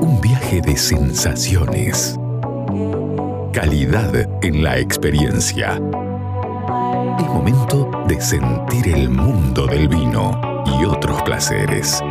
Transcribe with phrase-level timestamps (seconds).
[0.00, 2.18] Un viaje de sensaciones.
[3.52, 5.74] Calidad en la experiencia.
[7.18, 12.02] Es momento de sentir el mundo del vino y otros placeres.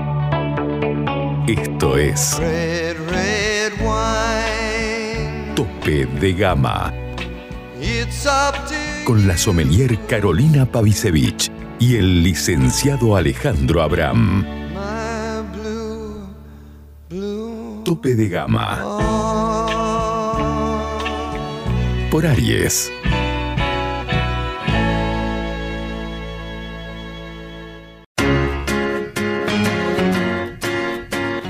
[1.47, 5.53] Esto es Red, red wine.
[5.55, 6.93] Tope de Gama
[7.81, 8.75] It's up to
[9.05, 14.60] con la sommelier Carolina Pavisevich y el licenciado Alejandro Abram.
[17.99, 18.79] De Gama
[22.09, 22.91] por Aries.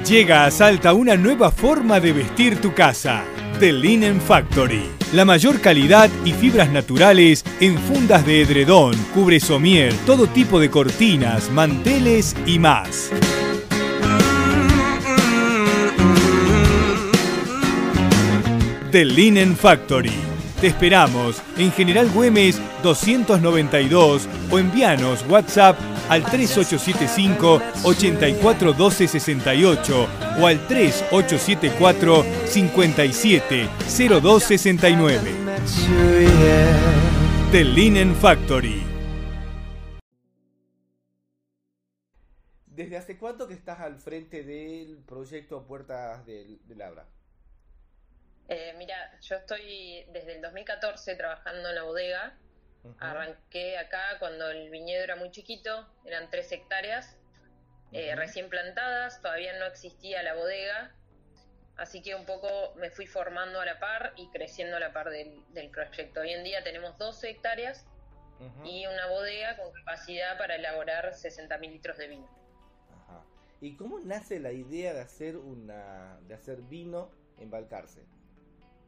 [0.08, 3.24] Llega a Salta una nueva forma de vestir tu casa.
[3.60, 4.90] The Linen Factory.
[5.14, 10.70] La mayor calidad y fibras naturales en fundas de edredón, cubre somier, todo tipo de
[10.70, 13.12] cortinas, manteles y más.
[18.92, 20.12] The Linen Factory.
[20.60, 30.08] Te esperamos en General Güemes 292 o envíanos WhatsApp al 3875 841268
[30.42, 35.32] o al 3874 570269.
[35.46, 36.76] Luxury hair.
[37.54, 38.84] The Linen Factory.
[42.66, 47.08] ¿Desde hace cuánto que estás al frente del proyecto Puertas del, del Abra?
[48.54, 52.38] Eh, mira, yo estoy desde el 2014 trabajando en la bodega.
[53.00, 57.16] Arranqué acá cuando el viñedo era muy chiquito, eran tres hectáreas,
[57.94, 60.94] eh, recién plantadas, todavía no existía la bodega,
[61.78, 65.12] así que un poco me fui formando a la par y creciendo a la par
[65.12, 66.20] del, del proyecto.
[66.20, 67.86] Hoy en día tenemos 12 hectáreas
[68.66, 72.28] y una bodega con capacidad para elaborar 60.000 litros de vino.
[72.90, 73.24] Ajá.
[73.62, 78.02] ¿Y cómo nace la idea de hacer una de hacer vino en Balcarce?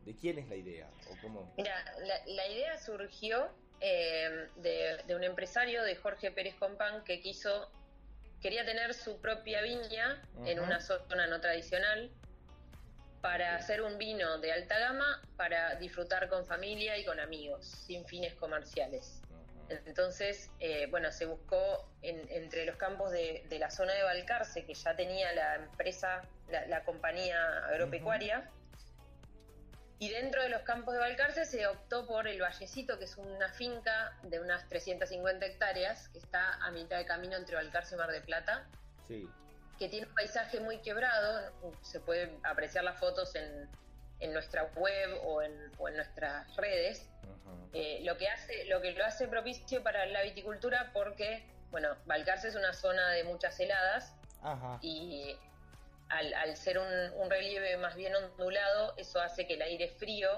[0.05, 0.89] ¿De quién es la idea?
[1.09, 1.53] ¿O cómo?
[1.57, 3.49] Mira, la, la idea surgió
[3.79, 7.71] eh, de, de un empresario, de Jorge Pérez Compán, que quiso,
[8.41, 12.11] quería tener su propia viña en una zona no tradicional
[13.21, 18.05] para hacer un vino de alta gama para disfrutar con familia y con amigos, sin
[18.05, 19.21] fines comerciales.
[19.85, 24.65] Entonces, eh, bueno, se buscó en- entre los campos de, de la zona de Balcarce,
[24.65, 28.51] que ya tenía la empresa, la, la compañía agropecuaria,
[29.99, 33.49] y dentro de los campos de Balcarce se optó por el Vallecito, que es una
[33.53, 38.11] finca de unas 350 hectáreas, que está a mitad de camino entre Balcarce y Mar
[38.11, 38.65] de Plata,
[39.07, 39.29] Sí.
[39.79, 43.69] que tiene un paisaje muy quebrado, se pueden apreciar las fotos en,
[44.19, 47.09] en nuestra web o en, o en nuestras redes,
[47.73, 52.49] eh, lo que hace lo que lo hace propicio para la viticultura porque bueno Balcarce
[52.49, 54.77] es una zona de muchas heladas Ajá.
[54.81, 55.35] y
[56.17, 60.29] al, al ser un, un relieve más bien ondulado eso hace que el aire frío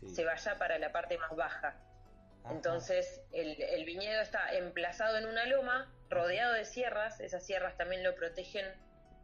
[0.00, 0.08] Sí.
[0.14, 1.76] se vaya para la parte más baja
[2.42, 2.54] Ajá.
[2.54, 8.02] entonces el, el viñedo está emplazado en una loma rodeado de sierras esas sierras también
[8.02, 8.64] lo protegen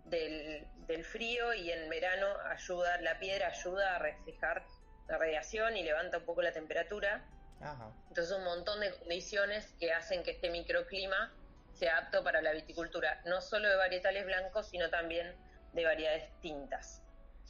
[0.05, 4.65] del, del frío y en verano ayuda la piedra ayuda a reflejar
[5.09, 7.25] la radiación y levanta un poco la temperatura
[7.63, 7.91] Ajá.
[8.09, 11.33] entonces un montón de condiciones que hacen que este microclima
[11.73, 15.35] sea apto para la viticultura, no solo de varietales blancos, sino también
[15.77, 17.03] de variedades tintas.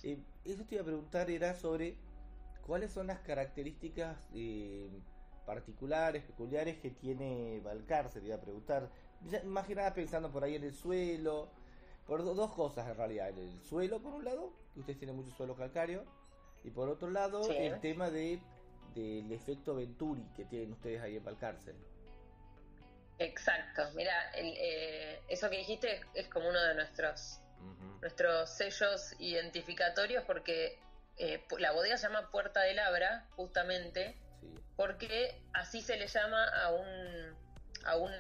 [0.02, 1.96] Eh, eso te iba a preguntar era sobre
[2.66, 4.90] cuáles son las características eh,
[5.46, 8.90] particulares, peculiares que tiene Balcarce, te iba a preguntar.
[9.44, 11.48] Más que nada pensando por ahí en el suelo,
[12.06, 13.28] por do- dos cosas en realidad.
[13.30, 16.04] El suelo, por un lado, que ustedes tienen mucho suelo calcáreo,
[16.64, 17.56] y por otro lado, Sí.
[17.56, 18.40] el tema de
[18.94, 21.74] del efecto Venturi que tienen ustedes ahí en Balcarce.
[23.18, 27.40] Exacto, mira, el, eh, eso que dijiste es, es como uno de nuestros,
[28.00, 30.78] Nuestros sellos identificatorios porque
[31.18, 34.48] eh, la bodega se llama Puerta del Abra, justamente, Sí.
[34.76, 37.36] porque así se le llama a un,
[37.84, 38.12] a un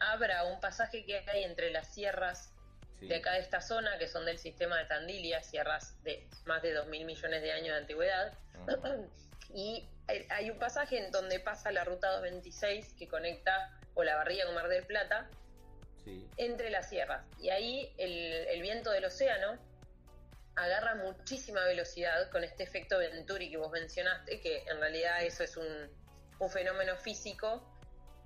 [0.00, 2.52] abra, a un pasaje que hay entre las sierras
[2.98, 3.06] sí.
[3.06, 6.74] de acá de esta zona, que son del sistema de Tandilia, sierras de más de
[6.76, 8.32] 2.000 millones de años de antigüedad.
[9.54, 14.54] Y hay- hay un pasaje en donde pasa la ruta 226 que conecta Olavarría con
[14.54, 15.28] Mar del Plata
[16.04, 16.28] Sí.
[16.36, 17.24] entre las sierras.
[17.38, 18.12] Y ahí el,
[18.48, 19.58] el viento del océano
[20.54, 25.56] agarra muchísima velocidad con este efecto Venturi que vos mencionaste, que en realidad eso es
[25.56, 25.66] un,
[26.38, 27.68] un fenómeno físico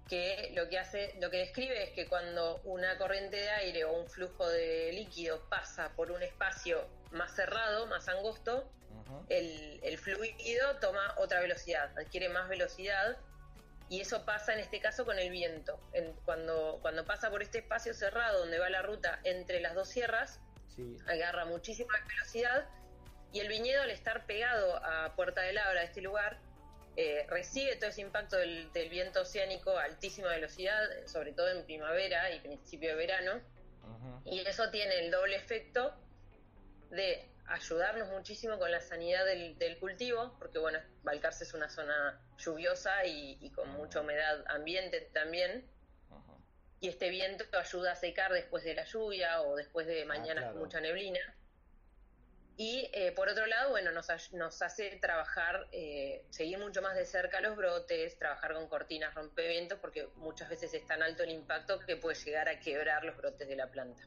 [0.08, 3.93] que lo que hace, lo que describe es que cuando una corriente de aire o
[3.93, 8.70] un flujo de líquido pasa por un espacio más cerrado, más angosto,
[9.29, 13.17] el, el fluido toma otra velocidad, adquiere más velocidad
[13.88, 15.78] y eso pasa en este caso con el viento.
[15.92, 19.88] En- cuando, cuando pasa por este espacio cerrado donde va la ruta entre las dos
[19.88, 20.40] sierras,
[20.74, 20.98] Sí.
[21.06, 22.66] agarra muchísima velocidad
[23.32, 26.38] y el viñedo al estar pegado a Puerta del Abra, este lugar,
[26.96, 31.64] eh, recibe todo ese impacto del, del viento oceánico a altísima velocidad, sobre todo en
[31.64, 33.40] primavera y principio de verano,
[34.24, 35.94] y eso tiene el doble efecto
[36.90, 42.20] de ayudarnos muchísimo con la sanidad del, del cultivo, porque bueno, Balcarce es una zona
[42.38, 45.69] lluviosa y, y con mucha humedad ambiente también,
[46.10, 46.38] Ajá.
[46.81, 50.52] y este viento ayuda a secar después de la lluvia o después de mañanas claro.
[50.52, 51.37] con mucha neblina.
[52.58, 57.04] Y eh, por otro lado, bueno, nos, nos hace trabajar, eh, seguir mucho más de
[57.04, 61.78] cerca los brotes, trabajar con cortinas rompevientos, porque muchas veces es tan alto el impacto
[61.81, 64.02] que puede llegar a quebrar los brotes de la planta.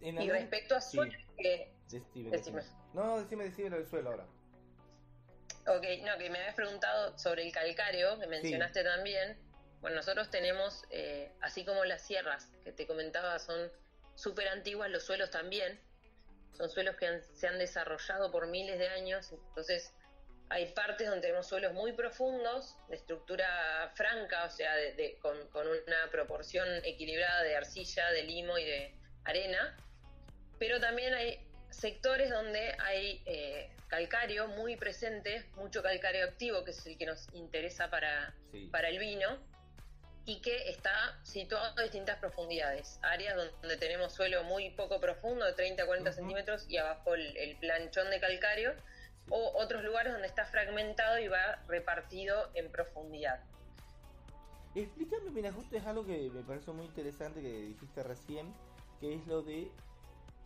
[0.00, 0.96] Y, en Y algún- respecto a sí.
[0.96, 2.58] suelo, que Decime, Decime.
[2.60, 2.62] decime.
[2.94, 4.26] No, decime, decime lo del suelo ahora.
[5.66, 9.38] Ok, no, que me habías preguntado sobre el calcáreo, que mencionaste también.
[9.80, 13.70] Bueno, nosotros tenemos, eh, así como las sierras que te comentaba son
[14.14, 15.80] súper antiguas, los suelos también.
[16.52, 19.94] Son suelos que han- se han desarrollado por miles de años, entonces
[20.50, 25.46] hay partes donde tenemos suelos muy profundos, de estructura franca, o sea, de- de- con,
[25.48, 29.76] con una proporción equilibrada de arcilla, de limo y de arena,
[30.58, 36.86] pero también hay sectores donde hay eh, calcario muy presente, mucho calcario activo, que es
[36.86, 38.68] el que nos interesa para, Sí.
[38.72, 39.38] para el vino,
[40.24, 42.98] y que está situado a distintas profundidades.
[43.02, 46.18] Áreas donde tenemos suelo muy poco profundo, de 30 a 40 Ujú.
[46.18, 48.74] centímetros, y abajo el, el planchón de calcario,
[49.30, 53.40] o otros lugares donde está fragmentado y va repartido en profundidad.
[54.74, 58.54] Explícame, mira, justo es algo que me pareció muy interesante que dijiste recién,
[59.00, 59.70] que es lo de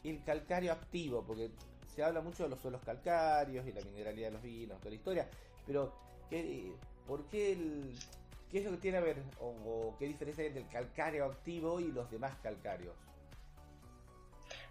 [0.04, 1.50] el calcario activo, porque
[1.94, 4.96] se habla mucho de los suelos calcáreos y la mineralidad de los vinos, toda la
[4.96, 5.28] historia,
[5.66, 5.93] pero
[6.31, 6.72] ¿qué,
[7.06, 7.94] ¿por qué el,
[8.50, 11.25] qué es lo que tiene a ver o, o qué diferencia hay entre el calcario
[11.26, 12.96] activo y los demás calcáreos?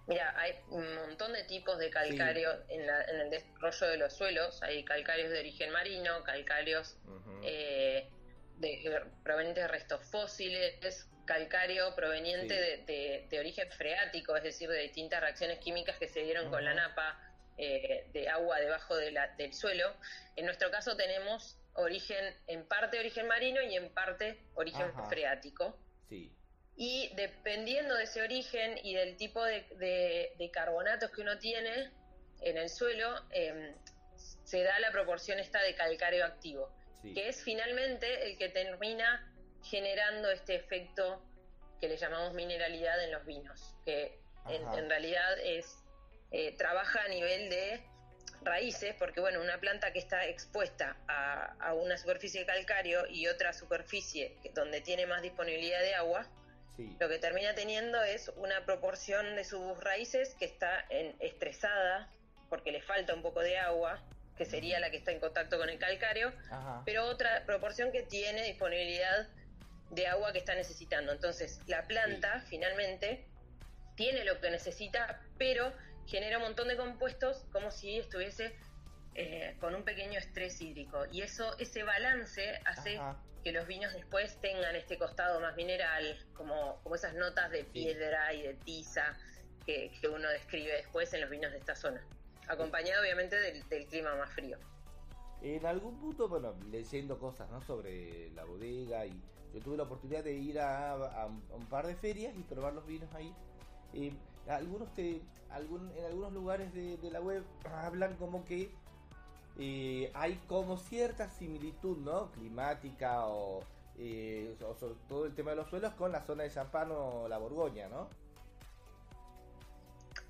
[0.08, 4.14] Mira, hay un montón de tipos de calcario en, la- en el desarrollo de los
[4.14, 4.62] suelos.
[4.64, 7.40] Hay calcarios de origen marino, calcarios Ujú.
[7.44, 8.10] eh,
[8.58, 12.60] de, provenientes de restos fósiles, calcario proveniente Sí.
[12.62, 16.64] de, de- de origen freático, es decir, de distintas reacciones químicas que se dieron con
[16.66, 17.20] la napa
[17.58, 19.94] eh, de agua debajo de la- del suelo.
[20.36, 25.06] En nuestro caso tenemos origen, en parte origen marino y en parte origen Ajá.
[25.10, 25.78] freático.
[26.10, 26.32] Sí,
[26.76, 31.92] Y dependiendo de ese origen y del tipo de, de- de carbonatos que uno tiene
[32.42, 33.76] en el suelo, eh,
[34.44, 37.14] se da la proporción esta de calcáreo activo, sí.
[37.14, 39.31] que es finalmente el que termina
[39.64, 41.22] generando este efecto
[41.80, 44.20] que le llamamos mineralidad en los vinos, que
[44.50, 45.78] en, realidad es
[46.32, 47.82] eh, trabaja a nivel de
[48.44, 53.28] raíces, porque bueno, una planta que está expuesta a, a una superficie de calcario y
[53.28, 56.28] otra superficie que- donde tiene más disponibilidad de agua,
[56.76, 56.96] sí.
[57.00, 62.10] lo que termina teniendo es una proporción de sus raíces que está en, estresada
[62.50, 64.04] porque le falta un poco de agua,
[64.38, 66.82] que sería la que está en contacto con el calcario, Ajá.
[66.86, 69.28] pero otra proporción que tiene disponibilidad
[69.92, 71.12] de agua que está necesitando.
[71.12, 73.28] Entonces, la planta finalmente
[73.96, 75.72] tiene lo que necesita, pero
[76.08, 78.56] genera un montón de compuestos como si estuviese
[79.16, 81.06] eh, con un pequeño estrés hídrico.
[81.12, 83.22] Y eso, ese balance hace Ajá.
[83.44, 88.34] que los vinos después tengan este costado más mineral, como, como esas notas de piedra
[88.34, 89.18] y de tiza
[89.66, 92.02] que, que uno describe después en los vinos de esta zona.
[92.48, 94.58] Acompañado obviamente del, del clima más frío.
[95.42, 97.62] En algún punto, bueno, leyendo cosas ¿no?
[97.62, 99.22] sobre la bodega y
[99.54, 102.44] yo tuve la oportunidad de ir a, a un a un par de ferias y
[102.44, 103.34] probar los vinos ahí.
[103.94, 104.14] Eh,
[104.48, 108.72] algunos te, algún, en algunos lugares de, de la web hablan como que
[109.60, 112.32] eh, hay como cierta similitud, ¿no?
[112.32, 113.60] Climática o,
[113.98, 117.28] eh, o sobre todo el tema de los suelos con la zona de Champán o
[117.28, 118.10] la Borgoña, ¿no?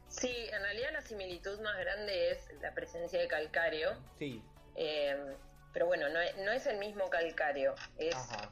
[0.08, 4.44] Sí, en realidad la similitud más grande es la presencia de calcario, Sí,
[4.76, 5.36] eh,
[5.72, 7.76] pero bueno, no es, no es el mismo calcario.
[7.98, 8.52] Es, ajá,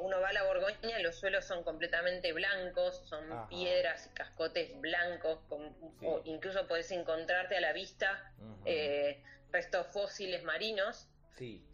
[0.00, 3.48] uno va a la Borgoña, los suelos son completamente blancos, son Ajá.
[3.48, 6.06] piedras y cascotes blancos, con- Sí.
[6.06, 8.32] o incluso podés encontrarte a la vista
[8.66, 11.08] eh, restos fósiles marinos.
[11.36, 11.64] sí,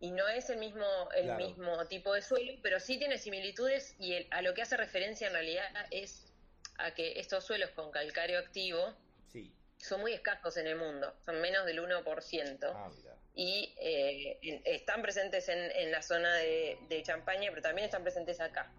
[0.00, 1.44] Y no es el mismo, el Claro.
[1.44, 5.26] mismo tipo de suelo, pero sí tiene similitudes y el- a lo que hace referencia
[5.26, 6.32] en realidad es
[6.78, 8.94] a que estos suelos con calcario activo
[9.32, 9.52] sí.
[9.78, 12.70] son muy escasos en el mundo, son menos del 1%.
[12.72, 13.07] Ah, mira.
[13.40, 18.40] Y eh, están presentes en, en la zona de, de Champaña, pero también están presentes
[18.40, 18.72] acá.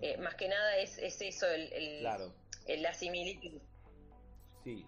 [0.00, 2.32] Eh, más que nada es, es eso, el, el- Claro.
[2.66, 3.60] el- la similitud.
[4.62, 4.86] Sí.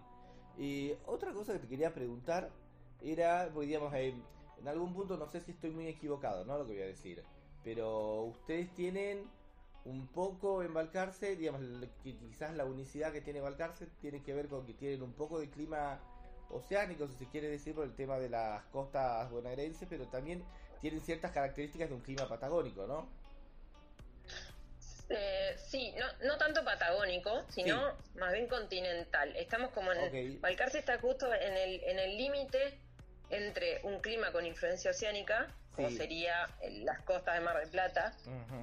[0.57, 2.51] Y otra cosa que te quería preguntar
[3.03, 4.13] era, porque digamos, eh,
[4.61, 6.57] en algún punto no sé si estoy muy equivocado, ¿no?
[6.57, 7.21] Lo que voy a decir.
[7.65, 9.29] Pero ustedes tienen
[9.83, 11.61] un poco en Balcarce, digamos,
[12.01, 15.37] que quizás la unicidad que tiene Balcarce tiene que ver con que tienen un poco
[15.37, 16.01] de clima
[16.53, 20.43] oceánico, si se quiere decir, por el tema de las costas bonaerenses, pero también
[20.81, 23.09] tienen ciertas características de un clima patagónico, ¿no?
[25.09, 29.35] Eh, sí, no, no tanto patagónico, sino más bien continental.
[29.35, 30.39] Estamos como en...
[30.39, 32.79] Balcarce está justo en el en el límite
[33.29, 36.49] entre un clima con influencia oceánica, como sería
[36.83, 38.13] las costas de Mar del Plata,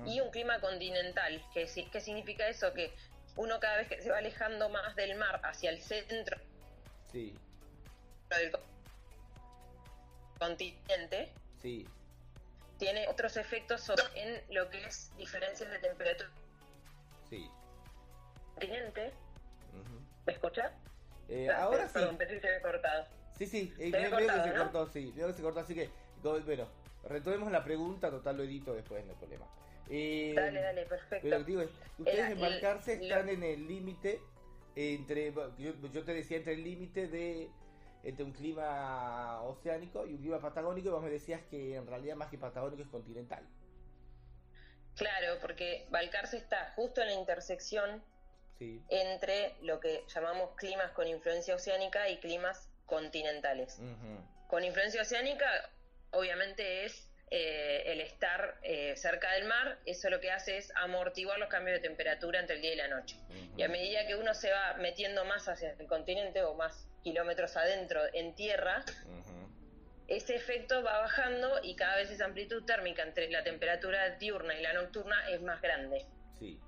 [0.07, 1.42] y un clima continental.
[1.52, 2.73] ¿Qué, ¿Qué significa eso?
[2.73, 2.92] Que
[3.37, 6.38] uno cada vez que se va alejando más del mar hacia el centro
[7.12, 7.35] sí.
[8.37, 8.53] Del
[10.39, 11.87] continente, sí
[12.79, 16.31] tiene otros efectos en lo que es diferencias de temperatura.
[17.29, 17.51] Sí.
[18.55, 19.13] Continente.
[20.27, 20.73] ¿Me escucha?
[21.29, 21.95] Eh, ah, ahora sí.
[21.95, 23.07] Perdón, pensé que se había cortado.
[23.37, 25.91] Sí, sí, eh, veo, que se cortó, sí, veo que se cortó, así que,
[26.23, 26.69] bueno,
[27.05, 29.47] retomemos la pregunta, total lo edito después, no hay problema.
[29.89, 31.29] Eh, dale, dale, perfecto.
[31.29, 31.63] Pero digo,
[31.99, 34.21] ustedes en Balcarce están en el límite
[34.75, 37.49] entre, yo, yo, te decía, entre el límite de
[38.02, 42.17] entre un clima oceánico y un clima patagónico, y vos me decías que en realidad
[42.17, 43.45] más que patagónico es continental.
[44.97, 48.02] Claro, porque Balcarce está justo en la intersección
[48.88, 53.81] entre lo que llamamos climas con influencia oceánica y climas continentales.
[54.49, 55.47] Con influencia oceánica,
[56.11, 61.38] obviamente es eh, el estar eh, cerca del mar, eso lo que hace es amortiguar
[61.38, 63.17] los cambios de temperatura entre el día y la noche.
[63.57, 67.57] Y a medida que uno se va metiendo más hacia el continente o más kilómetros
[67.57, 68.85] adentro en tierra,
[70.07, 74.62] ese efecto va bajando y cada vez esa amplitud térmica entre la temperatura diurna y
[74.62, 76.07] la nocturna es más grande.
[76.38, 76.61] Sí.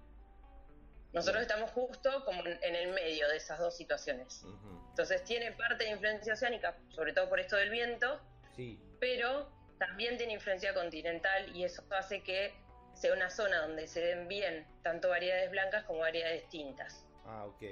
[1.12, 4.44] Nosotros estamos justo como en el medio de esas dos situaciones.
[4.90, 8.20] Entonces tiene parte de influencia oceánica, sobre todo por esto del viento,
[8.54, 8.78] sí.
[8.98, 12.54] pero también tiene influencia continental y eso hace que
[12.94, 17.06] sea una zona donde se den bien tanto variedades blancas como variedades tintas.
[17.24, 17.62] Ah, ok.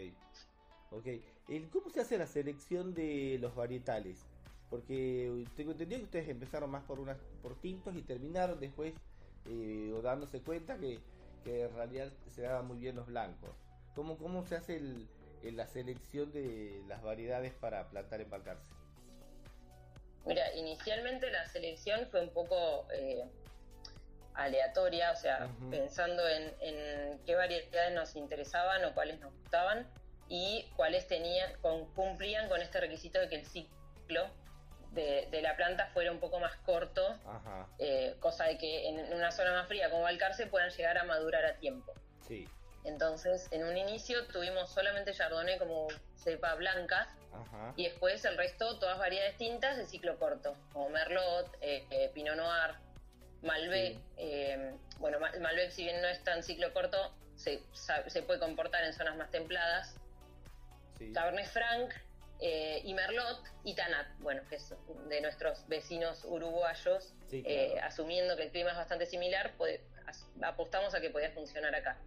[0.91, 1.07] Ok.
[1.73, 4.19] ¿Cómo se hace la selección de los varietales?
[4.69, 8.93] Porque tengo entendido que ustedes empezaron más por unas por tintos y terminaron después
[9.47, 11.01] eh, o dándose cuenta que,
[11.47, 13.51] en realidad se daban muy bien los blancos.
[13.95, 15.09] ¿Cómo, cómo se hace el,
[15.43, 18.69] la selección de las variedades para plantar en Balcarce?
[20.27, 23.25] Mira, inicialmente la selección fue un poco eh,
[24.35, 29.87] aleatoria, o sea, pensando en, qué variedades nos interesaban o cuáles nos gustaban
[30.29, 31.53] y cuáles tenían,
[31.95, 34.29] cumplían con este requisito de que el ciclo
[34.93, 37.17] de, la planta fuera un poco más corto,
[37.79, 41.45] eh, cosa de que en una zona más fría como Valcarce puedan llegar a madurar
[41.45, 41.93] a tiempo.
[42.27, 42.49] Sí.
[42.85, 47.09] Entonces, en un inicio tuvimos solamente Chardonnay como cepa blanca
[47.77, 52.37] y después el resto, todas variedades tintas de ciclo corto, como Merlot, eh, eh, Pinot
[52.37, 52.75] Noir,
[53.43, 53.99] Malbec.
[54.17, 57.63] Eh, bueno, Malbec, si bien no es tan ciclo corto, se,
[58.07, 59.95] se puede comportar en zonas más templadas.
[61.13, 61.93] Cabernet Franc
[62.41, 64.75] y Merlot y Tanat, bueno, que es
[65.09, 67.13] de nuestros vecinos uruguayos,
[67.83, 69.55] asumiendo que el clima es bastante similar,
[70.43, 71.99] apostamos a que podía funcionar acá.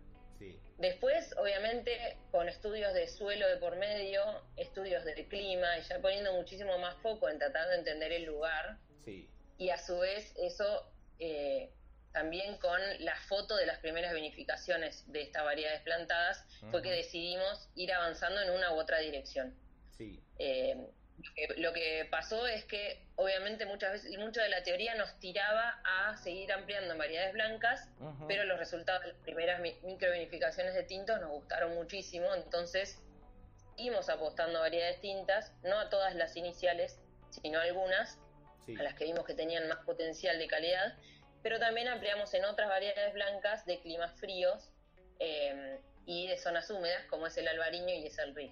[0.77, 4.21] Después, obviamente, con estudios de suelo de por medio,
[4.57, 8.79] estudios del clima, y ya poniendo muchísimo más foco en tratar de entender el lugar.
[9.57, 11.71] Y a su vez, eso eh,
[12.12, 17.70] también con la foto de las primeras vinificaciones de estas variedades plantadas, fue que decidimos
[17.75, 19.56] ir avanzando en una u otra dirección.
[19.98, 20.22] Sí.
[20.39, 20.75] Eh,
[21.58, 26.18] lo que pasó es que obviamente muchas veces, mucho de la teoría nos tiraba a
[26.18, 27.89] seguir ampliando en variedades blancas,
[28.27, 33.00] pero los resultados de las primeras microvinificaciones de tintos nos gustaron muchísimo, entonces
[33.75, 37.00] seguimos apostando a variedades tintas, no a todas las iniciales,
[37.30, 38.18] sino a algunas,
[38.77, 40.98] a las que vimos que tenían más potencial de calidad,
[41.43, 44.71] pero también ampliamos en otras variedades blancas de climas fríos
[45.19, 48.51] eh, y de zonas húmedas, como es el albariño y es el riz.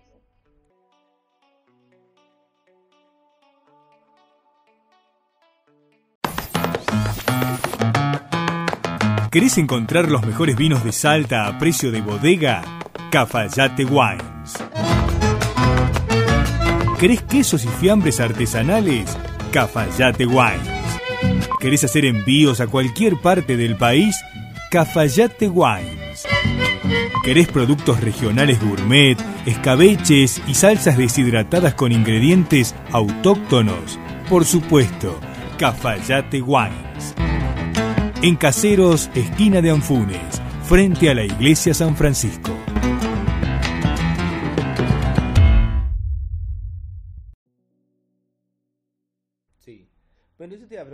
[9.32, 12.64] ¿Querés encontrar los mejores vinos de Salta a precio de bodega?
[13.12, 14.54] Cafayate Wines.
[17.00, 19.16] ¿Querés quesos y fiambres artesanales?
[19.54, 20.69] Cafayate Wines.
[21.60, 24.16] ¿Querés hacer envíos a cualquier parte del país?
[24.72, 26.26] Cafayate Wines.
[27.24, 34.00] ¿Querés productos regionales gourmet, escabeches y salsas deshidratadas con ingredientes autóctonos?
[34.30, 35.20] Por supuesto,
[35.58, 37.16] Cafayate Wines
[38.22, 42.59] en Caseros, esquina de Anfunes, frente a la iglesia San Francisco.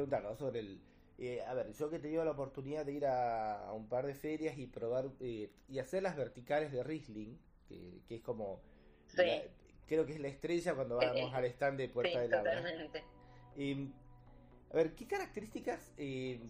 [0.05, 0.35] Preguntar, ¿no?
[0.35, 0.81] Sobre el,
[1.17, 4.15] Eh, a ver, yo que he tenido la oportunidad de ir a, un par de
[4.15, 8.59] ferias y probar eh, y hacer las verticales de Riesling, que, es como,
[9.87, 12.63] creo que es la estrella cuando vamos al stand de Puerta de Labra.
[13.57, 13.87] Eh,
[14.73, 16.41] a ver, ¿qué características eh,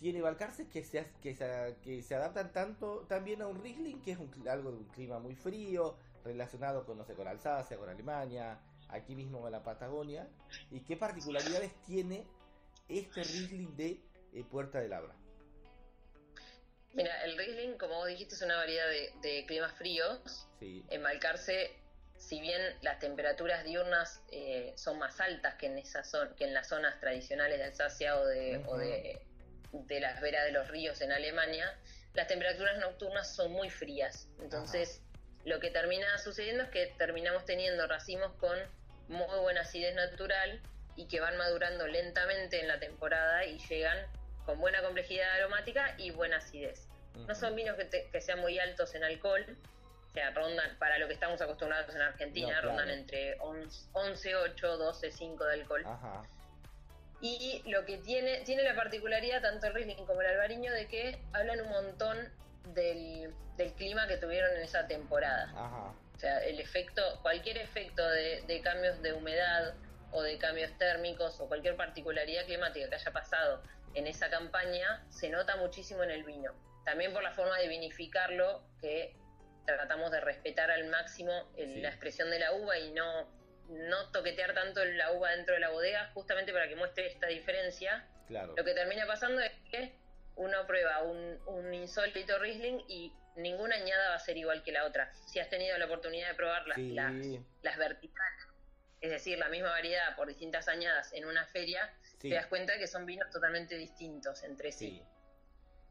[0.00, 4.10] tiene Balcarce que se, que, se, que se adaptan tanto también a un Riesling, que
[4.10, 5.94] es algo de un clima muy frío,
[6.24, 8.58] relacionado con, no sé, con Alsacia, con Alemania,
[8.88, 10.28] aquí mismo en la Patagonia?
[10.72, 12.26] ¿Y qué particularidades tiene
[12.88, 14.00] este Riesling de
[14.34, 15.14] eh, Puerta de Labra?
[16.94, 18.86] Mira, el Riesling, como vos dijiste, es una variedad
[19.22, 20.48] de, climas fríos.
[20.60, 21.70] En Balcarce,
[22.16, 26.02] si bien las temperaturas diurnas eh, son más altas que en, esa
[26.36, 29.20] que en las zonas tradicionales de Alsacia o de, o de,
[29.72, 31.78] de las veras de los ríos en Alemania,
[32.14, 34.28] las temperaturas nocturnas son muy frías.
[34.40, 35.02] Entonces,
[35.44, 38.58] lo que termina sucediendo es que terminamos teniendo racimos con
[39.08, 40.60] muy buena acidez natural
[40.98, 43.96] y que van madurando lentamente en la temporada y llegan
[44.44, 46.88] con buena complejidad aromática y buena acidez.
[47.14, 49.44] No son vinos que, sean muy altos en alcohol,
[50.08, 55.12] o sea, rondan, para lo que estamos acostumbrados en Argentina, rondan entre 11, 8, 12,
[55.12, 55.84] 5 de alcohol.
[57.20, 61.18] Y lo que tiene, tiene la particularidad, tanto el Riesling como el Albariño, de que
[61.32, 62.28] hablan un montón
[62.74, 63.32] del,
[63.76, 65.94] clima que tuvieron en esa temporada.
[66.14, 69.74] O sea, el efecto, cualquier efecto de cambios de humedad,
[70.12, 73.62] o de cambios térmicos o cualquier particularidad climática que haya pasado
[73.94, 76.52] en esa campaña se nota muchísimo en el vino.
[76.84, 79.14] También por la forma de vinificarlo, que
[79.66, 83.28] tratamos de respetar al máximo la expresión de la uva y no,
[83.68, 88.06] no toquetear tanto la uva dentro de la bodega, justamente para que muestre esta diferencia.
[88.26, 88.54] Claro.
[88.56, 89.94] Lo que termina pasando es que
[90.36, 94.84] uno prueba un, un insólito Riesling y ninguna añada va a ser igual que la
[94.84, 95.12] otra.
[95.26, 98.47] Si has tenido la oportunidad de probar las, las verticales
[99.00, 102.86] es decir, la misma variedad por distintas añadas en una feria, te das cuenta que
[102.86, 105.02] son vinos totalmente distintos entre sí.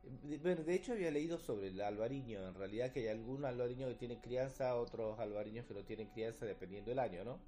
[0.04, 3.96] Bueno, de hecho había leído sobre el albariño, en realidad que hay algún albariño que
[3.96, 7.42] tiene crianza, otros albariños que no tienen crianza dependiendo del año, ¿no?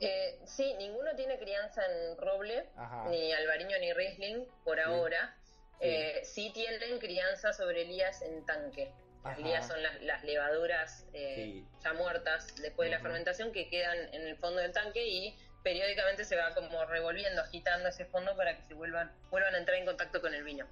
[0.00, 2.66] Eh, sí, ninguno tiene crianza en roble,
[3.08, 5.36] ni albariño ni riesling por ahora.
[5.78, 8.92] Eh, sí tienen crianza sobre elías en tanque.
[9.24, 14.22] Las lías son las, levaduras eh, ya muertas después de la fermentación que quedan en
[14.22, 18.62] el fondo del tanque y periódicamente se va como revolviendo, agitando ese fondo para que
[18.64, 20.66] se vuelvan, vuelvan a entrar en contacto con el vino.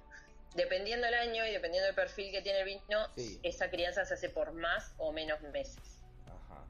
[0.55, 3.07] Dependiendo del año y dependiendo del perfil que tiene el vino,
[3.41, 6.03] esa crianza se hace por más o menos meses.
[6.27, 6.65] Ajá.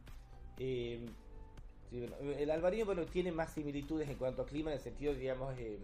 [0.60, 1.04] Eh,
[1.92, 5.80] el albarino bueno, tiene más similitudes en cuanto a clima, en el sentido, digamos, eh,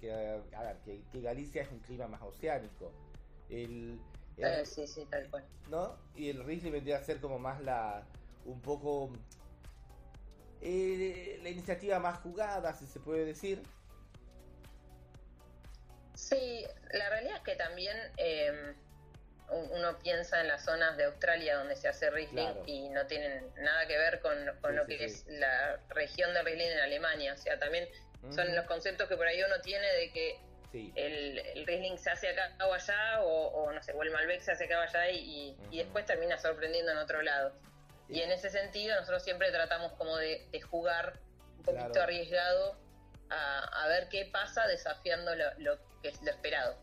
[0.00, 0.40] que,
[1.12, 2.92] que, Galicia es un clima más oceánico.
[3.48, 4.00] El,
[4.38, 5.44] eh, sí, sí, tal cual.
[5.68, 5.96] ¿No?
[6.14, 8.06] Y el Riesling vendría a ser como más la.
[8.44, 9.10] un poco.
[10.60, 13.62] Eh, la iniciativa más jugada, si se puede decir.
[16.14, 18.74] Sí, la realidad es que también em,
[19.50, 23.86] uno piensa en las zonas de Australia donde se hace Riesling y no tienen nada
[23.86, 27.34] que ver con, lo que es la región de Riesling en Alemania.
[27.34, 27.88] O sea, también
[28.30, 30.40] son los conceptos que por ahí uno tiene de que
[30.72, 34.52] el, el, Riesling se hace acá o allá, o, no sé, o el Malbec se
[34.52, 37.52] hace acá o allá y, después termina sorprendiendo en otro lado.
[38.08, 41.18] Y en ese sentido nosotros siempre tratamos como de, jugar
[41.58, 42.76] un poquito arriesgado
[43.30, 46.76] a, ver qué pasa desafiando lo, que es lo esperado.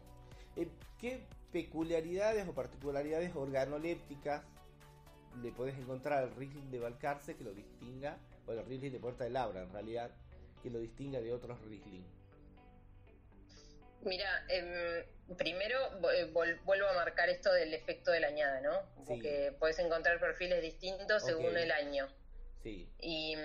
[0.55, 0.67] Eh,
[0.99, 4.43] ¿Qué peculiaridades o particularidades organolépticas
[5.41, 8.17] le puedes encontrar al Riesling de Balcarce que lo distinga,
[8.47, 10.11] o el Riesling de Puerta de Labra en realidad,
[10.63, 12.05] que lo distinga de otros Riesling?
[14.05, 15.03] Mira, em,
[15.35, 15.79] primero
[16.11, 18.81] eh, vuelvo a marcar esto del efecto de la añada, ¿no?
[19.05, 22.07] Porque puedes encontrar perfiles distintos según el año.
[22.61, 22.87] Sí.
[22.99, 23.35] Y,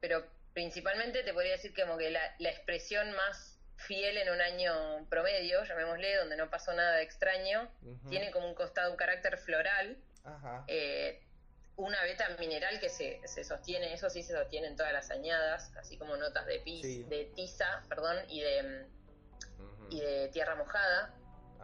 [0.00, 5.06] pero principalmente te podría decir que como que la, expresión más fiel en un año
[5.08, 7.70] promedio, llamémosle, donde no pasó nada de extraño,
[8.08, 9.98] tiene como un costado, un carácter floral,
[10.66, 11.22] eh,
[11.76, 15.74] una beta mineral que se, se, sostiene, eso sí se sostiene en todas las añadas,
[15.76, 18.86] así como notas de pis, de tiza, perdón, y de
[19.90, 21.14] y de tierra mojada.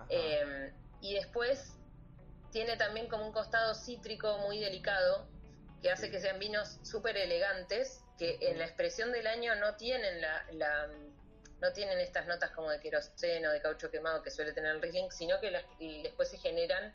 [0.08, 1.78] Em, y después
[2.50, 5.26] tiene también como un costado cítrico muy delicado
[5.80, 10.20] que hace que sean vinos súper elegantes que en la expresión del año no tienen
[10.20, 10.88] la,
[11.60, 15.10] no tienen estas notas como de queroseno, de caucho quemado que suele tener el Riesling,
[15.10, 15.50] sino que
[16.02, 16.94] después se generan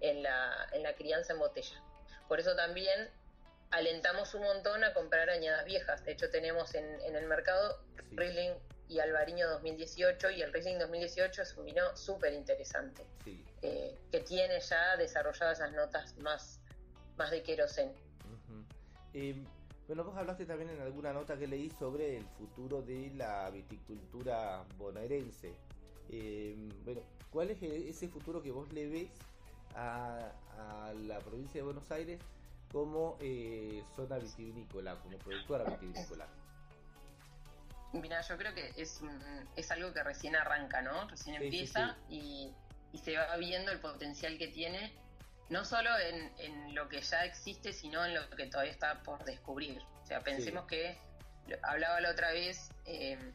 [0.00, 1.80] en la, en la crianza en botella.
[2.28, 3.10] Por eso también
[3.70, 6.04] alentamos un montón a comprar añadas viejas.
[6.04, 7.80] De hecho, tenemos en, en el mercado
[8.12, 8.54] Riesling
[8.88, 13.06] y Albariño 2018 y el Riesling 2018 es un vino súper interesante
[13.62, 16.60] eh, que tiene ya desarrolladas esas notas más,
[17.16, 17.92] más de querosen.
[19.12, 19.44] Eh,
[19.86, 24.64] Bueno, vos hablaste también en alguna nota que leí sobre el futuro de la viticultura
[24.78, 25.54] bonaerense.
[26.08, 29.10] Eh, bueno, ¿cuál es ese futuro que vos le ves
[29.74, 30.32] a,
[31.06, 32.20] la provincia de Buenos Aires
[32.72, 36.26] como eh, zona vitivinícola, como productora vitivinícola?
[37.94, 39.00] Mira, yo creo que es,
[39.56, 41.06] es algo que recién arranca, ¿no?
[41.08, 42.52] Recién empieza Y,
[42.92, 44.92] y, se va viendo el potencial que tiene,
[45.48, 49.24] no solo en, en, lo que ya existe, sino en lo que todavía está por
[49.24, 49.80] descubrir.
[50.02, 50.98] O sea, pensemos que,
[51.62, 53.32] hablaba la otra vez, eh,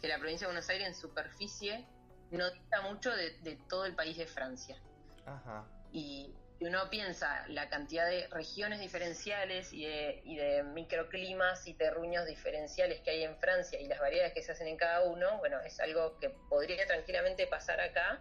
[0.00, 1.86] que la provincia de Buenos Aires en superficie
[2.30, 4.80] no dista mucho de, de todo el país de Francia.
[5.26, 5.66] Ajá.
[5.92, 12.26] Y uno piensa la cantidad de regiones diferenciales y de, y de microclimas y terruños
[12.26, 15.60] diferenciales que hay en Francia y las variedades que se hacen en cada uno, bueno,
[15.60, 18.20] es algo que podría tranquilamente pasar acá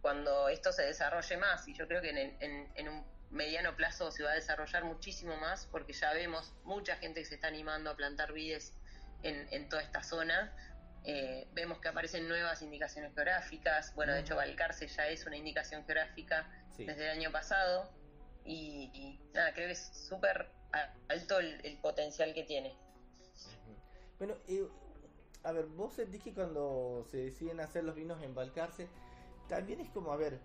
[0.00, 1.66] cuando esto se desarrolle más.
[1.68, 5.66] Y yo creo que en, en, un mediano plazo se va a desarrollar muchísimo más
[5.66, 8.72] porque ya vemos mucha gente que se está animando a plantar vides
[9.22, 10.54] en, en toda esta zona.
[11.10, 13.94] Eh, vemos que aparecen nuevas indicaciones geográficas.
[13.94, 17.90] Bueno, de hecho, Valcarce ya es una indicación geográfica desde el año pasado
[18.44, 20.50] y, nada, creo que es súper
[21.08, 22.76] alto el, potencial que tiene.
[24.18, 24.34] Bueno,
[25.44, 28.86] a ver, vos sentís que cuando se deciden hacer los vinos en Balcarce,
[29.48, 30.38] también es como, a ver,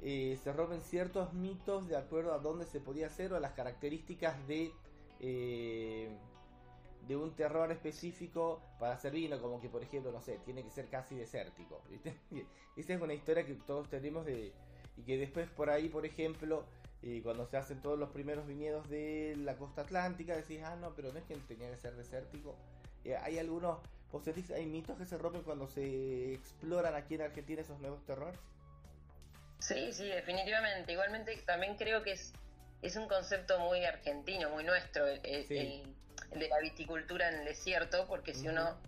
[0.00, 3.54] eh, se rompen ciertos mitos de acuerdo a dónde se podía hacer o a las
[3.54, 4.70] características de
[5.18, 6.16] eh,
[7.08, 10.70] de un terror específico para hacer vino, como que por ejemplo, no sé, tiene que
[10.70, 11.82] ser casi desértico.
[12.76, 14.52] Esa es una historia que todos tenemos de,
[14.96, 16.66] y que después por ahí, por ejemplo,
[17.00, 20.94] y cuando se hacen todos los primeros viñedos de la costa atlántica, decís, ah, no,
[20.94, 22.56] pero no es que tenía que ser desértico.
[23.04, 23.78] Eh, hay algunos,
[24.12, 24.22] vos
[24.54, 28.38] hay mitos que se rompen cuando se exploran aquí en Argentina esos nuevos terrores.
[29.60, 30.92] Sí, sí, definitivamente.
[30.92, 32.34] Igualmente también creo que es,
[32.82, 35.96] es un concepto muy argentino, muy nuestro, el, el,
[36.30, 38.78] de la viticultura en el desierto, porque si uno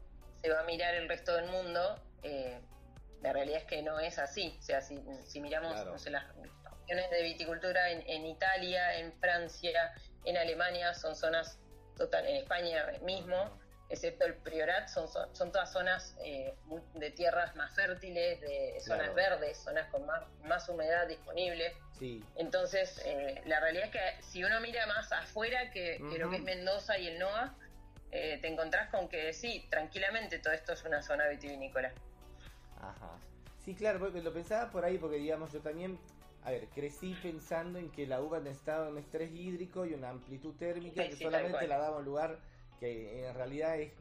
[0.43, 2.61] se va a mirar el resto del mundo, eh,
[3.23, 4.57] la realidad es que no es así.
[4.59, 4.95] O sea, si,
[5.41, 9.93] miramos las regiones de viticultura en, Italia, en Francia,
[10.25, 11.59] en Alemania, son zonas
[11.97, 13.59] total, en España mismo,
[13.91, 16.55] excepto el Priorat, son, son todas zonas eh,
[16.95, 21.75] de tierras más fértiles, de zonas verdes, zonas con más, más humedad disponible.
[22.37, 26.43] Entonces, eh, la realidad es que si uno mira más afuera que, lo que es
[26.43, 27.55] Mendoza y el NOA,
[28.13, 31.93] eh, te encontrás con que sí, tranquilamente todo esto es una zona vitivinícola.
[32.77, 33.19] Ajá.
[33.65, 35.99] Sí, claro, lo pensaba por ahí, porque digamos, yo también,
[36.45, 40.55] a ver, crecí pensando en que la uva necesitaba un estrés hídrico y una amplitud
[40.55, 42.39] térmica que solamente la daba un lugar
[42.81, 43.93] que en realidad es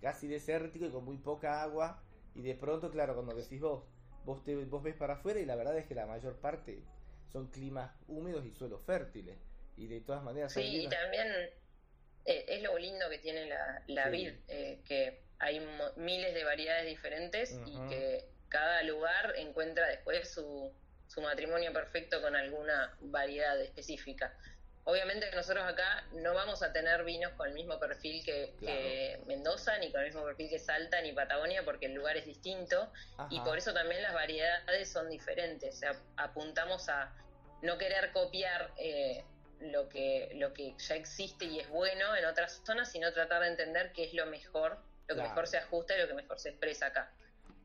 [0.00, 2.02] casi desértico y con muy poca agua.
[2.34, 3.82] Y de pronto, claro, cuando decís vos,
[4.24, 6.84] vos, te, vos ves para afuera y la verdad es que la mayor parte
[7.32, 9.36] son climas húmedos y suelos fértiles.
[9.76, 10.52] Y de todas maneras...
[10.52, 11.26] Sí, y también
[12.26, 16.86] eh, es lo lindo que tiene la, la vid, eh, que hay miles de variedades
[16.86, 20.70] diferentes y que cada lugar encuentra después su,
[21.06, 24.36] su matrimonio perfecto con alguna variedad específica.
[24.84, 29.92] Obviamente nosotros acá no vamos a tener vinos con el mismo perfil que, Mendoza, ni
[29.92, 32.90] con el mismo perfil que Salta, ni Patagonia, porque el lugar es distinto
[33.28, 35.74] y por eso también las variedades son diferentes.
[35.74, 37.14] O sea, apuntamos a
[37.62, 39.24] no querer copiar eh,
[39.60, 43.48] lo, que, lo que ya existe y es bueno en otras zonas, sino tratar de
[43.48, 44.78] entender qué es lo mejor
[45.10, 47.12] lo que mejor se ajusta y lo que mejor se expresa acá.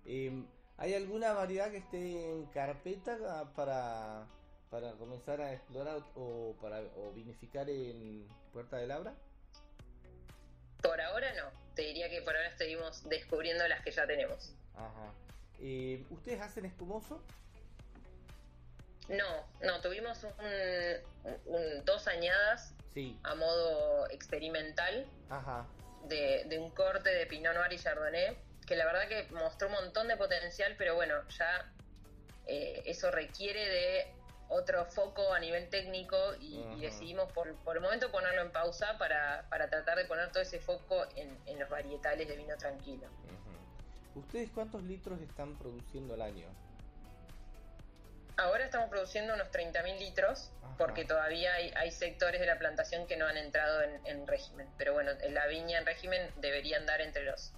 [0.05, 0.47] Em,
[0.77, 3.17] ¿Hay alguna variedad que esté en carpeta
[3.55, 4.27] para,
[4.75, 9.13] para comenzar a explorar o para o vinificar en Puerta del Labra?
[10.81, 14.53] Por ahora no, te diría que por ahora seguimos descubriendo las que ya tenemos.
[14.75, 15.13] Ajá.
[15.61, 17.23] Eh, ¿Ustedes hacen espumoso?
[19.07, 23.17] No, no, tuvimos un, dos añadas sí.
[23.23, 25.07] a modo experimental.
[25.29, 25.65] Ajá
[26.07, 30.07] de, un corte de Pinot Noir y Chardonnay, que la verdad que mostró un montón
[30.07, 31.71] de potencial, pero bueno, ya
[32.47, 34.14] eh, eso requiere de
[34.49, 39.47] otro foco a nivel técnico y, decidimos por, por, el momento ponerlo en pausa para,
[39.49, 43.07] para tratar de poner todo ese foco en, en los varietales de vino tranquilo.
[44.15, 46.47] ¿Ustedes cuántos litros están produciendo al año?
[48.37, 53.25] Ahora estamos produciendo unos 30.000 litros, porque todavía hay, sectores de la plantación que no
[53.25, 54.67] han entrado en, régimen.
[54.77, 57.53] Pero bueno, en la viña en régimen debería andar entre los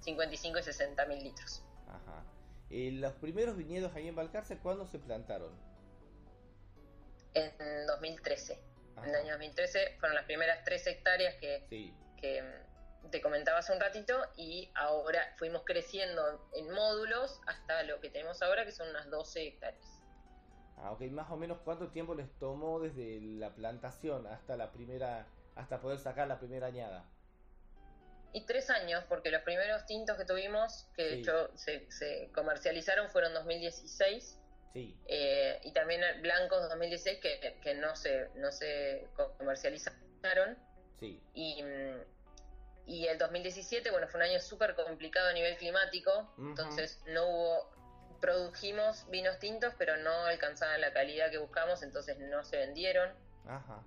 [0.00, 1.64] 55 y 60.000 litros.
[1.86, 2.24] Ajá.
[2.70, 5.52] Eh, ¿Los primeros viñedos ahí en Balcarce cuándo se plantaron?
[7.34, 8.58] En 2013.
[8.98, 11.66] En el año 2013 fueron las primeras tres hectáreas que,
[12.16, 12.44] que
[13.10, 18.42] te comentaba hace un ratito y ahora fuimos creciendo en módulos hasta lo que tenemos
[18.42, 20.02] ahora que son unas 12 hectáreas.
[20.76, 25.26] Ah, ok, más o menos cuánto tiempo les tomó desde la plantación hasta la primera
[25.54, 27.04] hasta poder sacar la primera añada.
[28.32, 33.10] Y tres años, porque los primeros tintos que tuvimos, que de hecho se, se, comercializaron,
[33.10, 34.38] fueron 2016.
[34.72, 34.96] Sí.
[35.06, 39.06] Eh, y también blancos 2016 que, que no, se, no se
[39.38, 40.56] comercializaron.
[40.98, 41.20] Sí.
[41.34, 41.62] Y,
[42.86, 48.18] y el 2017, bueno, fue un año súper complicado a nivel climático, entonces no hubo,
[48.20, 53.10] produjimos vinos tintos, pero no alcanzaban la calidad que buscamos, entonces no se vendieron.
[53.46, 53.84] Ajá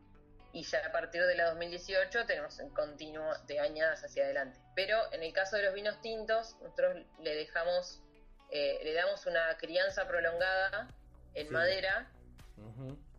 [0.56, 4.58] y ya a partir de la 2018 tenemos un continuo de añadas hacia adelante.
[4.74, 8.02] Pero en el caso de los vinos tintos, nosotros le dejamos,
[8.52, 10.90] eh, le damos una crianza prolongada
[11.34, 12.10] en madera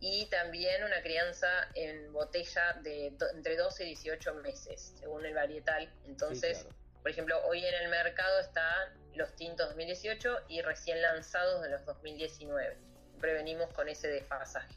[0.01, 5.91] y también una crianza en botella de entre 12 y 18 meses, según el varietal.
[6.07, 6.67] Entonces,
[7.03, 11.85] por ejemplo, hoy en el mercado están los tintos 2018 y recién lanzados de los
[11.85, 12.77] 2019.
[13.21, 14.75] Prevenimos con ese desfasaje.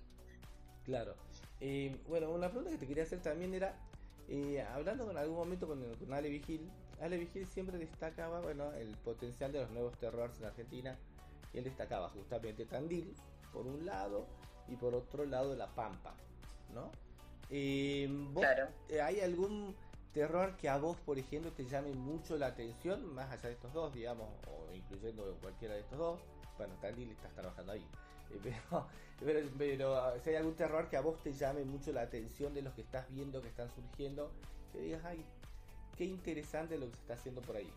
[0.85, 1.15] Claro.
[1.61, 3.73] Eh, bueno, una pregunta que te quería hacer también era,
[4.29, 6.69] eh, hablando en algún momento con, con, Ale Vigil,
[7.01, 10.97] Ale Vigil siempre destacaba bueno, el potencial de los nuevos terrores en Argentina.
[11.51, 13.15] Y él destacaba justamente Tandil,
[13.51, 14.27] por un lado,
[14.67, 16.13] y por otro lado La Pampa,
[16.73, 16.91] ¿no?
[17.49, 18.67] Eh, claro.
[19.03, 19.75] ¿Hay algún
[20.13, 23.73] terror que a vos, por ejemplo, te llame mucho la atención, más allá de estos
[23.73, 26.19] dos, digamos, o incluyendo cualquiera de estos dos?
[26.57, 27.85] Bueno, Tandil estás trabajando ahí.
[29.21, 32.61] Pero, pero, si hay algún terror que a vos te llame mucho la atención de
[32.61, 34.31] los que estás viendo que están surgiendo,
[34.71, 35.25] que digas, ay,
[35.97, 37.69] qué interesante lo que se está haciendo por ahí.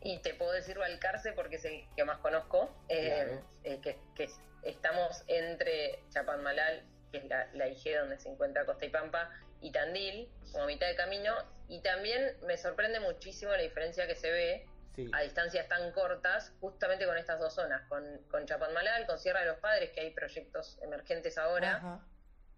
[0.00, 4.28] Y te puedo decir Valcarce porque es el que más conozco, eh, eh, que,
[4.62, 9.28] estamos entre Chapadmalal, que es la, la IG donde se encuentra Costa y Pampa,
[9.60, 11.34] y Tandil, como mitad de camino,
[11.68, 14.66] y también me sorprende muchísimo la diferencia que se ve
[15.12, 19.46] a distancias tan cortas, justamente con estas dos zonas, con, con Chapadmalal, con Sierra de
[19.46, 22.00] los Padres, que hay proyectos emergentes ahora.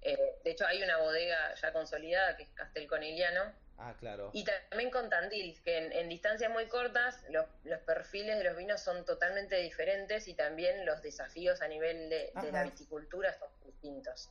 [0.00, 3.52] Eh, de hecho, hay una bodega ya consolidada que es Castel Coniliano.
[3.78, 4.30] Ah, claro.
[4.32, 8.80] Y también con Tandil, que en, distancias muy cortas los, los, perfiles de los vinos
[8.80, 14.30] son totalmente diferentes y también los desafíos a nivel de, la viticultura son distintos.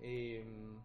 [0.00, 0.80] Em,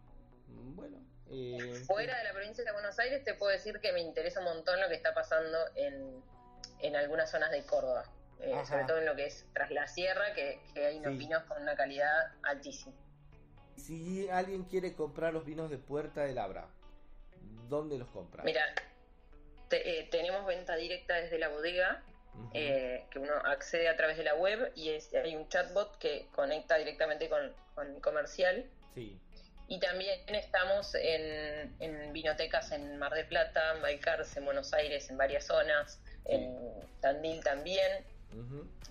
[0.74, 0.98] bueno,
[1.32, 4.46] eh, Fuera de la provincia de Buenos Aires te puedo decir que me interesa un
[4.46, 6.22] montón lo que está pasando en,
[6.80, 8.04] en algunas zonas de Córdoba,
[8.40, 11.62] eh, sobre todo en lo que es tras la sierra, que, hay unos vinos con
[11.62, 12.96] una calidad altísima.
[13.76, 16.68] Si alguien quiere comprar los vinos de Puerta del Labra,
[17.68, 18.42] ¿dónde los compra?
[18.42, 18.64] Mira,
[19.70, 22.02] eh, tenemos venta directa desde la bodega,
[22.52, 27.28] que uno accede a través de la web y hay un chatbot que conecta directamente
[27.28, 28.68] con, con comercial.
[28.94, 29.20] Sí.
[29.70, 35.08] Y también estamos en, en vinotecas en Mar del Plata, en Balcarce, en Buenos Aires,
[35.10, 36.58] en varias zonas, en
[37.00, 38.04] Tandil también.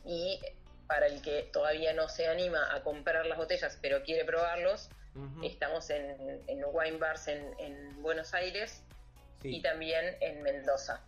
[0.06, 0.40] Y
[0.88, 4.90] para el que todavía no se anima a comprar las botellas, pero quiere probarlos,
[5.44, 8.82] estamos en, en wine bars en, Buenos Aires
[9.44, 11.04] y también en Mendoza.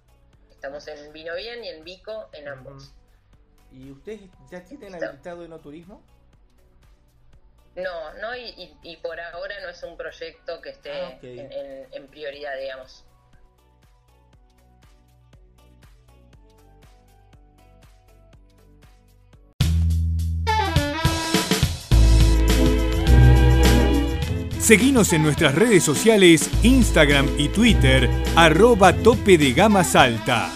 [0.49, 2.93] Estamos en Vino Bien y en Vico, en ambos.
[3.71, 4.19] ¿Y ustedes
[4.51, 6.03] ya tienen habilitado enoturismo?
[7.75, 13.05] No, no, y, por ahora no es un proyecto que esté ah, en, prioridad, digamos.
[24.59, 30.51] Seguimos en nuestras redes sociales, Instagram y Twitter, arroba tope de gama salta.